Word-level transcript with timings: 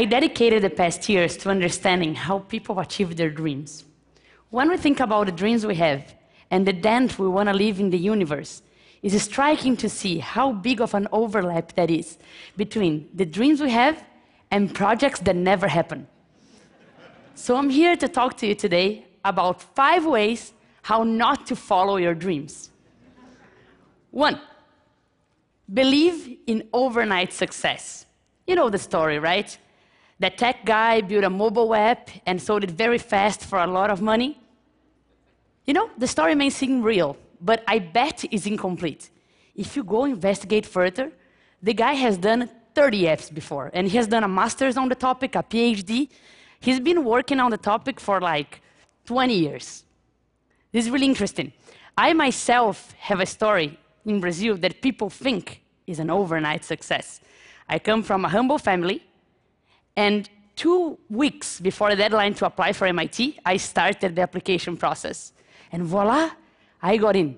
I 0.00 0.06
dedicated 0.06 0.62
the 0.62 0.70
past 0.70 1.06
years 1.10 1.36
to 1.36 1.50
understanding 1.50 2.14
how 2.14 2.38
people 2.38 2.80
achieve 2.80 3.16
their 3.16 3.28
dreams. 3.28 3.84
When 4.48 4.70
we 4.70 4.78
think 4.78 4.98
about 4.98 5.26
the 5.26 5.32
dreams 5.32 5.66
we 5.66 5.74
have 5.74 6.14
and 6.50 6.66
the 6.66 6.72
dent 6.72 7.18
we 7.18 7.28
want 7.28 7.50
to 7.50 7.54
leave 7.54 7.78
in 7.78 7.90
the 7.90 7.98
universe, 7.98 8.62
it's 9.02 9.22
striking 9.22 9.76
to 9.76 9.90
see 9.90 10.16
how 10.16 10.52
big 10.52 10.80
of 10.80 10.94
an 10.94 11.06
overlap 11.12 11.74
that 11.74 11.90
is 11.90 12.16
between 12.56 13.10
the 13.12 13.26
dreams 13.26 13.60
we 13.60 13.68
have 13.72 14.02
and 14.50 14.74
projects 14.74 15.20
that 15.20 15.36
never 15.36 15.68
happen. 15.68 16.08
So 17.34 17.56
I'm 17.56 17.68
here 17.68 17.94
to 17.94 18.08
talk 18.08 18.38
to 18.38 18.46
you 18.46 18.54
today 18.54 19.04
about 19.22 19.60
five 19.60 20.06
ways 20.06 20.54
how 20.80 21.02
not 21.02 21.46
to 21.48 21.54
follow 21.54 21.98
your 21.98 22.14
dreams. 22.14 22.70
One, 24.12 24.40
believe 25.74 26.38
in 26.46 26.66
overnight 26.72 27.34
success. 27.34 28.06
You 28.46 28.54
know 28.54 28.70
the 28.70 28.78
story, 28.78 29.18
right? 29.18 29.58
That 30.20 30.36
tech 30.36 30.66
guy 30.66 31.00
built 31.00 31.24
a 31.24 31.30
mobile 31.30 31.74
app 31.74 32.10
and 32.26 32.40
sold 32.40 32.62
it 32.62 32.70
very 32.70 32.98
fast 32.98 33.40
for 33.44 33.58
a 33.58 33.66
lot 33.66 33.90
of 33.90 34.02
money. 34.02 34.38
You 35.64 35.74
know, 35.74 35.90
the 35.96 36.06
story 36.06 36.34
may 36.34 36.50
seem 36.50 36.82
real, 36.82 37.16
but 37.40 37.64
I 37.66 37.78
bet 37.78 38.24
it's 38.30 38.46
incomplete. 38.46 39.10
If 39.56 39.76
you 39.76 39.82
go 39.82 40.04
investigate 40.04 40.66
further, 40.66 41.10
the 41.62 41.72
guy 41.72 41.94
has 41.94 42.18
done 42.18 42.50
30 42.74 43.02
apps 43.04 43.32
before, 43.32 43.70
and 43.72 43.88
he 43.88 43.96
has 43.96 44.06
done 44.06 44.22
a 44.22 44.28
master's 44.28 44.76
on 44.76 44.88
the 44.90 44.94
topic, 44.94 45.34
a 45.34 45.42
PhD. 45.42 46.08
He's 46.60 46.80
been 46.80 47.02
working 47.04 47.40
on 47.40 47.50
the 47.50 47.58
topic 47.58 47.98
for 47.98 48.20
like 48.20 48.60
20 49.06 49.34
years. 49.34 49.84
This 50.70 50.84
is 50.84 50.90
really 50.90 51.06
interesting. 51.06 51.52
I 51.96 52.12
myself 52.12 52.92
have 52.98 53.20
a 53.20 53.26
story 53.26 53.78
in 54.04 54.20
Brazil 54.20 54.56
that 54.58 54.82
people 54.82 55.08
think 55.08 55.62
is 55.86 55.98
an 55.98 56.10
overnight 56.10 56.64
success. 56.64 57.20
I 57.68 57.78
come 57.78 58.02
from 58.02 58.24
a 58.24 58.28
humble 58.28 58.58
family, 58.58 59.02
and 60.00 60.30
two 60.56 60.98
weeks 61.10 61.60
before 61.60 61.90
the 61.90 61.96
deadline 62.04 62.32
to 62.34 62.46
apply 62.46 62.72
for 62.72 62.86
MIT, 62.86 63.38
I 63.44 63.58
started 63.58 64.16
the 64.16 64.22
application 64.22 64.74
process. 64.84 65.34
And 65.72 65.82
voila, 65.82 66.30
I 66.80 66.96
got 66.96 67.16
in. 67.16 67.36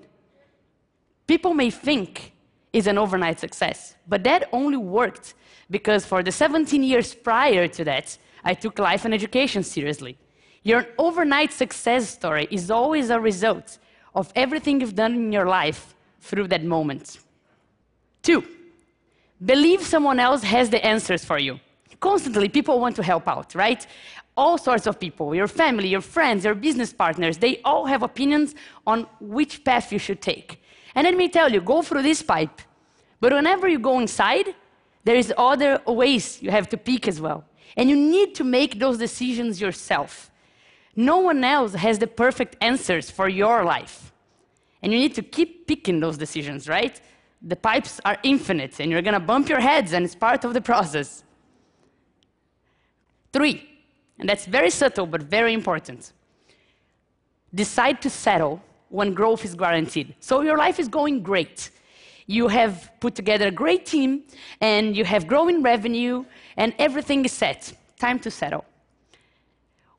People 1.26 1.54
may 1.54 1.70
think 1.70 2.32
it's 2.72 2.86
an 2.86 2.98
overnight 2.98 3.40
success, 3.40 3.96
but 4.06 4.22
that 4.22 4.48
only 4.52 4.76
worked 4.76 5.34
because 5.70 6.06
for 6.06 6.22
the 6.22 6.30
17 6.30 6.84
years 6.84 7.14
prior 7.14 7.66
to 7.66 7.82
that, 7.84 8.16
I 8.44 8.54
took 8.54 8.78
life 8.78 9.04
and 9.04 9.12
education 9.12 9.64
seriously. 9.64 10.16
Your 10.62 10.86
overnight 10.98 11.52
success 11.52 12.08
story 12.08 12.46
is 12.50 12.70
always 12.70 13.10
a 13.10 13.18
result 13.18 13.78
of 14.14 14.32
everything 14.36 14.80
you've 14.80 14.94
done 14.94 15.14
in 15.14 15.32
your 15.32 15.46
life 15.46 15.96
through 16.20 16.46
that 16.48 16.64
moment. 16.64 17.18
Two, 18.22 18.44
believe 19.44 19.82
someone 19.82 20.20
else 20.20 20.44
has 20.44 20.70
the 20.70 20.80
answers 20.86 21.24
for 21.24 21.40
you. 21.40 21.58
Constantly, 22.02 22.48
people 22.48 22.80
want 22.80 22.96
to 22.96 23.02
help 23.02 23.28
out, 23.28 23.54
right? 23.54 23.86
All 24.36 24.58
sorts 24.58 24.88
of 24.88 24.98
people, 24.98 25.36
your 25.36 25.46
family, 25.46 25.86
your 25.86 26.00
friends, 26.00 26.44
your 26.44 26.56
business 26.56 26.92
partners, 26.92 27.38
they 27.38 27.60
all 27.64 27.86
have 27.86 28.02
opinions 28.02 28.56
on 28.84 29.06
which 29.20 29.62
path 29.62 29.92
you 29.92 30.00
should 30.00 30.20
take. 30.20 30.60
And 30.96 31.04
let 31.04 31.16
me 31.16 31.28
tell 31.28 31.52
you, 31.52 31.60
go 31.60 31.80
through 31.80 32.02
this 32.02 32.20
pipe. 32.20 32.60
But 33.20 33.32
whenever 33.32 33.68
you 33.68 33.78
go 33.78 34.00
inside, 34.00 34.52
there 35.04 35.14
is 35.14 35.32
other 35.38 35.80
ways 35.86 36.42
you 36.42 36.50
have 36.50 36.68
to 36.70 36.76
pick 36.76 37.06
as 37.06 37.20
well. 37.20 37.44
And 37.76 37.88
you 37.88 37.94
need 37.94 38.34
to 38.34 38.42
make 38.42 38.80
those 38.80 38.98
decisions 38.98 39.60
yourself. 39.60 40.28
No 40.96 41.18
one 41.18 41.44
else 41.44 41.72
has 41.74 42.00
the 42.00 42.08
perfect 42.08 42.56
answers 42.60 43.12
for 43.12 43.28
your 43.28 43.64
life. 43.64 44.12
And 44.82 44.92
you 44.92 44.98
need 44.98 45.14
to 45.14 45.22
keep 45.22 45.68
picking 45.68 46.00
those 46.00 46.18
decisions, 46.18 46.68
right? 46.68 47.00
The 47.42 47.54
pipes 47.54 48.00
are 48.04 48.18
infinite, 48.24 48.80
and 48.80 48.90
you're 48.90 49.02
gonna 49.02 49.20
bump 49.20 49.48
your 49.48 49.60
heads, 49.60 49.92
and 49.92 50.04
it's 50.04 50.16
part 50.16 50.44
of 50.44 50.52
the 50.52 50.60
process. 50.60 51.22
Three, 53.32 53.68
and 54.18 54.28
that's 54.28 54.46
very 54.46 54.70
subtle 54.70 55.06
but 55.06 55.22
very 55.22 55.52
important. 55.52 56.12
Decide 57.54 58.00
to 58.02 58.10
settle 58.10 58.62
when 58.88 59.14
growth 59.14 59.44
is 59.44 59.54
guaranteed. 59.54 60.14
So 60.20 60.42
your 60.42 60.56
life 60.56 60.78
is 60.78 60.88
going 60.88 61.22
great. 61.22 61.70
You 62.26 62.48
have 62.48 62.90
put 63.00 63.14
together 63.14 63.48
a 63.48 63.50
great 63.50 63.84
team, 63.86 64.24
and 64.60 64.96
you 64.96 65.04
have 65.04 65.26
growing 65.26 65.62
revenue, 65.62 66.24
and 66.56 66.74
everything 66.78 67.24
is 67.24 67.32
set. 67.32 67.72
Time 67.98 68.18
to 68.20 68.30
settle. 68.30 68.64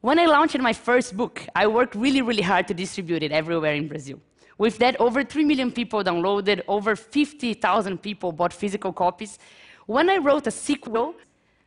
When 0.01 0.19
I 0.19 0.25
launched 0.25 0.59
my 0.59 0.73
first 0.73 1.15
book, 1.15 1.45
I 1.55 1.65
worked 1.67 1.95
really, 1.95 2.21
really 2.21 2.41
hard 2.41 2.67
to 2.67 2.73
distribute 2.73 3.23
it 3.23 3.31
everywhere 3.31 3.73
in 3.73 3.87
Brazil. 3.87 4.19
With 4.57 4.77
that, 4.79 4.99
over 4.99 5.23
3 5.23 5.43
million 5.45 5.71
people 5.71 6.03
downloaded, 6.03 6.61
over 6.67 6.95
50,000 6.95 7.97
people 8.01 8.31
bought 8.31 8.53
physical 8.53 8.93
copies. 8.93 9.39
When 9.85 10.09
I 10.09 10.17
wrote 10.17 10.45
a 10.47 10.51
sequel, 10.51 11.15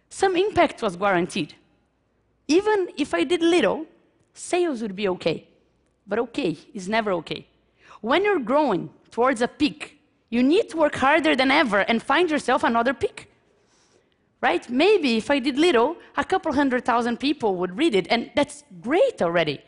some 0.09 0.37
impact 0.37 0.83
was 0.83 0.97
guaranteed. 0.97 1.55
Even 2.49 2.89
if 2.97 3.13
I 3.13 3.25
did 3.25 3.43
little, 3.43 3.87
sales 4.35 4.83
would 4.83 4.97
be 4.97 5.09
okay. 5.09 5.49
But 6.07 6.19
okay 6.21 6.57
is 6.75 6.89
never 6.89 7.13
okay. 7.13 7.47
When 8.01 8.25
you're 8.25 8.39
growing 8.39 8.91
towards 9.11 9.43
a 9.43 9.49
peak, 9.49 10.01
you 10.31 10.43
need 10.43 10.69
to 10.71 10.77
work 10.77 10.95
harder 10.97 11.35
than 11.35 11.51
ever 11.51 11.81
and 11.81 12.03
find 12.03 12.31
yourself 12.31 12.63
another 12.65 12.95
peak 12.95 13.31
right? 14.41 14.69
Maybe 14.69 15.17
if 15.17 15.31
I 15.31 15.39
did 15.39 15.59
little, 15.59 15.97
a 16.17 16.25
couple 16.25 16.53
hundred 16.53 16.85
thousand 16.85 17.19
people 17.19 17.57
would 17.57 17.77
read 17.77 17.95
it, 17.95 18.07
and 18.11 18.31
that's 18.35 18.65
great 18.81 19.23
already. 19.23 19.61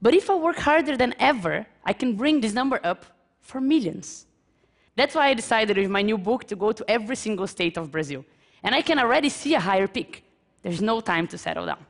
But 0.00 0.14
if 0.14 0.30
I 0.30 0.34
work 0.34 0.56
harder 0.56 0.96
than 0.96 1.14
ever, 1.18 1.66
I 1.84 1.92
can 1.92 2.16
bring 2.16 2.40
this 2.40 2.52
number 2.52 2.80
up 2.84 3.04
for 3.40 3.60
millions. 3.60 4.26
That's 4.96 5.14
why 5.14 5.28
I 5.28 5.34
decided 5.34 5.76
with 5.76 5.90
my 5.90 6.02
new 6.02 6.18
book 6.18 6.44
to 6.48 6.56
go 6.56 6.72
to 6.72 6.84
every 6.88 7.16
single 7.16 7.46
state 7.46 7.76
of 7.76 7.90
Brazil. 7.90 8.24
And 8.62 8.74
I 8.74 8.82
can 8.82 8.98
already 8.98 9.28
see 9.28 9.54
a 9.54 9.60
higher 9.60 9.88
peak. 9.88 10.24
There's 10.62 10.82
no 10.82 11.00
time 11.00 11.26
to 11.28 11.38
settle 11.38 11.66
down. 11.66 11.84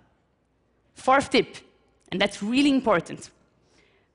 Fourth 0.94 1.30
tip, 1.30 1.56
and 2.10 2.20
that's 2.20 2.42
really 2.42 2.70
important 2.70 3.30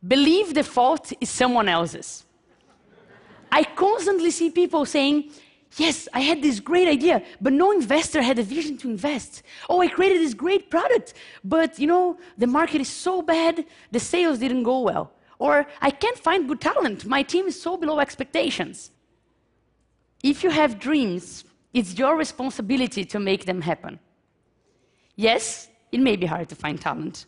believe 0.08 0.54
the 0.54 0.64
fault 0.64 1.14
is 1.22 1.30
someone 1.30 1.70
else's. 1.70 2.26
I 3.52 3.64
constantly 3.64 4.32
see 4.32 4.50
people 4.50 4.86
saying, 4.86 5.32
Yes, 5.78 6.08
I 6.14 6.20
had 6.20 6.44
this 6.44 6.60
great 6.60 6.88
idea, 6.88 7.24
but 7.42 7.52
no 7.52 7.72
investor 7.72 8.22
had 8.22 8.38
a 8.38 8.44
vision 8.44 8.78
to 8.78 8.90
invest. 8.90 9.42
Oh, 9.68 9.82
I 9.82 9.88
created 9.88 10.22
this 10.22 10.36
great 10.36 10.70
product, 10.70 11.16
but 11.44 11.80
you 11.80 11.88
know, 11.88 12.18
the 12.38 12.46
market 12.46 12.80
is 12.80 12.90
so 12.90 13.24
bad, 13.24 13.66
the 13.90 14.00
sales 14.00 14.38
didn't 14.38 14.62
go 14.64 14.82
well. 14.82 15.12
Or 15.40 15.66
I 15.82 15.90
can't 15.90 16.18
find 16.20 16.48
good 16.48 16.62
talent, 16.62 17.06
my 17.06 17.24
team 17.24 17.48
is 17.48 17.60
so 17.60 17.76
below 17.76 18.00
expectations. 18.00 18.92
If 20.22 20.44
you 20.44 20.52
have 20.52 20.78
dreams, 20.78 21.44
it's 21.74 21.98
your 21.98 22.16
responsibility 22.16 23.04
to 23.06 23.20
make 23.20 23.46
them 23.46 23.62
happen. 23.62 24.00
Yes, 25.16 25.70
it 25.92 26.00
may 26.00 26.16
be 26.16 26.26
hard 26.26 26.50
to 26.50 26.56
find 26.56 26.80
talent. 26.80 27.26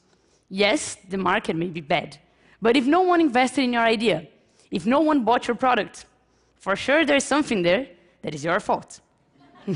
Yes, 0.50 0.98
the 1.10 1.18
market 1.18 1.56
may 1.56 1.68
be 1.68 1.82
bad. 1.82 2.18
But 2.62 2.78
if 2.78 2.86
no 2.86 3.02
one 3.02 3.22
invested 3.22 3.64
in 3.64 3.74
your 3.74 3.84
idea, 3.84 4.28
if 4.72 4.86
no 4.86 5.00
one 5.00 5.24
bought 5.24 5.48
your 5.48 5.56
product, 5.56 6.06
for 6.56 6.76
sure 6.76 7.06
there's 7.06 7.24
something 7.24 7.64
there 7.64 7.88
that 8.22 8.36
is 8.36 8.44
your 8.44 8.60
fault. 8.60 9.02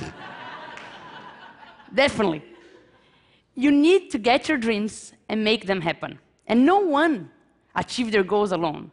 Definitely. 1.93 2.43
You 3.55 3.71
need 3.71 4.11
to 4.11 4.17
get 4.19 4.47
your 4.47 4.57
dreams 4.57 5.13
and 5.27 5.43
make 5.43 5.65
them 5.65 5.81
happen. 5.81 6.19
And 6.47 6.65
no 6.65 6.79
one 6.79 7.31
achieved 7.75 8.11
their 8.11 8.23
goals 8.23 8.51
alone. 8.51 8.91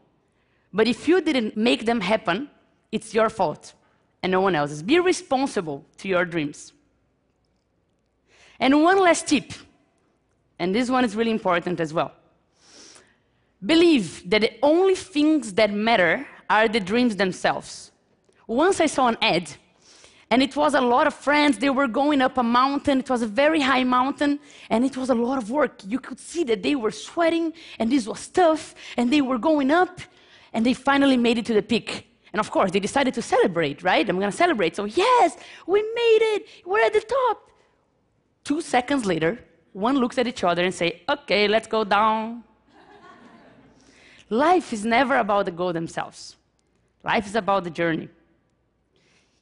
But 0.73 0.89
if 0.89 1.07
you 1.09 1.21
didn't 1.21 1.57
make 1.57 1.85
them 1.87 2.01
happen, 2.01 2.51
it's 2.91 3.15
your 3.15 3.29
fault 3.29 3.75
and 4.23 4.33
no 4.33 4.41
one 4.41 4.55
else's. 4.55 4.83
Be 4.83 4.99
responsible 4.99 5.85
to 5.99 6.09
your 6.09 6.25
dreams. 6.25 6.73
And 8.59 8.83
one 8.83 8.99
last 8.99 9.27
tip, 9.27 9.53
and 10.59 10.75
this 10.75 10.89
one 10.89 11.05
is 11.05 11.15
really 11.15 11.31
important 11.31 11.81
as 11.81 11.93
well. 11.93 12.13
Believe 13.65 14.29
that 14.31 14.41
the 14.41 14.53
only 14.63 14.95
things 14.95 15.53
that 15.55 15.73
matter 15.73 16.27
are 16.49 16.69
the 16.69 16.81
dreams 16.81 17.17
themselves. 17.17 17.91
Once 18.47 18.81
I 18.81 18.87
saw 18.87 19.09
an 19.09 19.19
ad, 19.21 19.51
and 20.31 20.43
it 20.43 20.57
was 20.57 20.75
a 20.75 20.81
lot 20.81 21.07
of 21.07 21.15
friends. 21.15 21.59
They 21.59 21.71
were 21.71 21.87
going 21.87 22.21
up 22.21 22.37
a 22.37 22.43
mountain. 22.43 23.01
It 23.01 23.11
was 23.11 23.23
a 23.23 23.27
very 23.27 23.61
high 23.61 23.85
mountain, 23.85 24.41
and 24.71 24.85
it 24.85 24.97
was 24.97 25.11
a 25.11 25.15
lot 25.15 25.39
of 25.39 25.51
work. 25.51 25.81
You 25.87 26.01
could 26.01 26.19
see 26.19 26.45
that 26.45 26.63
they 26.63 26.75
were 26.75 26.91
sweating, 26.91 27.53
and 27.79 27.91
this 27.91 28.07
was 28.07 28.27
tough, 28.29 28.75
and 28.97 29.13
they 29.13 29.21
were 29.21 29.39
going 29.39 29.71
up, 29.71 30.01
and 30.53 30.67
they 30.67 30.75
finally 30.75 31.17
made 31.17 31.39
it 31.39 31.47
to 31.47 31.55
the 31.55 31.63
peak. 31.63 32.11
And 32.37 32.41
of 32.41 32.51
course, 32.51 32.71
they 32.71 32.81
decided 32.81 33.15
to 33.15 33.23
celebrate, 33.23 33.83
right? 33.83 34.07
I'm 34.07 34.19
going 34.19 34.31
to 34.31 34.37
celebrate. 34.37 34.77
So, 34.77 34.85
yes, 34.85 35.39
we 35.67 35.81
made 35.81 36.23
it. 36.35 36.47
We're 36.67 36.85
at 36.85 36.93
the 36.93 37.01
top. 37.01 37.51
Two 38.45 38.61
seconds 38.61 39.07
later, 39.07 39.43
one 39.73 39.97
looks 39.97 40.19
at 40.19 40.27
each 40.27 40.45
other 40.45 40.63
and 40.63 40.75
say, 40.75 41.01
"Okay, 41.09 41.49
let's 41.49 41.67
go 41.67 41.83
down." 41.83 42.45
Life 44.29 44.75
is 44.75 44.85
never 44.85 45.17
about 45.17 45.47
the 45.47 45.51
goal 45.51 45.73
themselves. 45.73 46.37
Life 47.03 47.25
is 47.25 47.37
about 47.37 47.65
the 47.65 47.71
journey. 47.71 48.11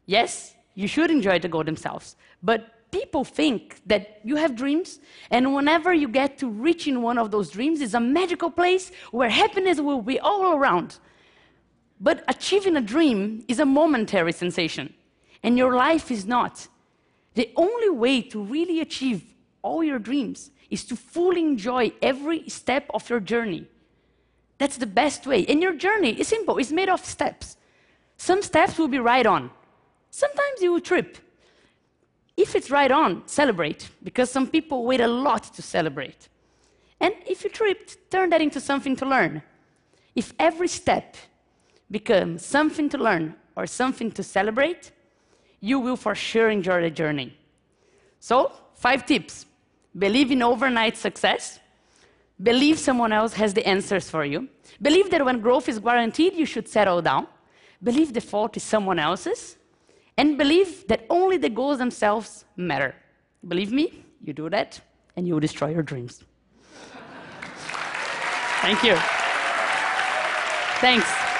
Yes, 0.06 0.54
you 0.76 0.86
should 0.86 1.10
enjoy 1.10 1.40
the 1.40 1.48
goal 1.48 1.64
themselves. 1.64 2.14
But 2.44 2.60
people 2.92 3.24
think 3.24 3.80
that 3.86 4.20
you 4.22 4.36
have 4.36 4.54
dreams, 4.54 5.00
and 5.32 5.52
whenever 5.52 5.92
you 5.92 6.06
get 6.06 6.38
to 6.38 6.46
reaching 6.48 7.02
one 7.02 7.18
of 7.18 7.32
those 7.32 7.50
dreams, 7.50 7.80
it's 7.80 7.94
a 7.94 8.04
magical 8.20 8.52
place 8.52 8.92
where 9.10 9.30
happiness 9.30 9.80
will 9.80 10.00
be 10.00 10.20
all 10.20 10.54
around. 10.54 11.00
But 12.04 12.22
achieving 12.28 12.76
a 12.76 12.82
dream 12.82 13.44
is 13.48 13.58
a 13.58 13.64
momentary 13.64 14.32
sensation, 14.32 14.92
and 15.42 15.56
your 15.56 15.74
life 15.74 16.10
is 16.10 16.26
not. 16.26 16.68
The 17.32 17.50
only 17.56 17.88
way 17.88 18.20
to 18.20 18.44
really 18.44 18.80
achieve 18.80 19.24
all 19.62 19.82
your 19.82 19.98
dreams 19.98 20.50
is 20.68 20.84
to 20.84 20.96
fully 20.96 21.40
enjoy 21.40 21.92
every 22.02 22.46
step 22.50 22.90
of 22.92 23.08
your 23.08 23.20
journey. 23.20 23.66
That's 24.58 24.76
the 24.76 24.86
best 24.86 25.26
way. 25.26 25.46
And 25.46 25.62
your 25.62 25.72
journey 25.72 26.12
is 26.20 26.28
simple, 26.28 26.58
it's 26.58 26.70
made 26.70 26.90
of 26.90 27.02
steps. 27.02 27.56
Some 28.18 28.42
steps 28.42 28.78
will 28.78 28.88
be 28.88 28.98
right 28.98 29.24
on, 29.24 29.50
sometimes 30.10 30.60
you 30.60 30.72
will 30.72 30.82
trip. 30.82 31.16
If 32.36 32.54
it's 32.54 32.70
right 32.70 32.90
on, 32.90 33.26
celebrate, 33.26 33.88
because 34.02 34.30
some 34.30 34.46
people 34.46 34.84
wait 34.84 35.00
a 35.00 35.08
lot 35.08 35.44
to 35.54 35.62
celebrate. 35.62 36.28
And 37.00 37.14
if 37.26 37.44
you 37.44 37.48
tripped, 37.48 37.96
turn 38.10 38.28
that 38.28 38.42
into 38.42 38.60
something 38.60 38.94
to 38.96 39.06
learn. 39.06 39.42
If 40.14 40.34
every 40.38 40.68
step 40.68 41.16
becomes 41.90 42.44
something 42.44 42.88
to 42.88 42.98
learn 42.98 43.34
or 43.56 43.66
something 43.66 44.10
to 44.12 44.22
celebrate, 44.22 44.92
you 45.60 45.78
will 45.78 45.96
for 45.96 46.14
sure 46.14 46.50
enjoy 46.50 46.82
the 46.82 46.90
journey. 46.90 47.36
So, 48.20 48.52
five 48.74 49.06
tips 49.06 49.46
believe 49.96 50.30
in 50.30 50.42
overnight 50.42 50.96
success, 50.96 51.60
believe 52.42 52.78
someone 52.78 53.12
else 53.12 53.34
has 53.34 53.54
the 53.54 53.66
answers 53.66 54.10
for 54.10 54.24
you, 54.24 54.48
believe 54.82 55.10
that 55.10 55.24
when 55.24 55.40
growth 55.40 55.68
is 55.68 55.78
guaranteed, 55.78 56.34
you 56.34 56.46
should 56.46 56.68
settle 56.68 57.00
down, 57.00 57.26
believe 57.82 58.12
the 58.12 58.20
fault 58.20 58.56
is 58.56 58.62
someone 58.62 58.98
else's, 58.98 59.56
and 60.16 60.36
believe 60.36 60.86
that 60.88 61.06
only 61.10 61.36
the 61.36 61.48
goals 61.48 61.78
themselves 61.78 62.44
matter. 62.56 62.94
Believe 63.46 63.72
me, 63.72 64.04
you 64.20 64.32
do 64.32 64.48
that, 64.50 64.80
and 65.16 65.26
you 65.26 65.34
will 65.34 65.40
destroy 65.40 65.68
your 65.68 65.82
dreams. 65.82 66.24
Thank 68.62 68.82
you. 68.82 68.96
Thanks. 70.80 71.33